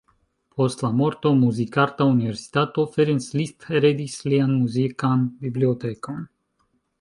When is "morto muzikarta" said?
1.01-2.07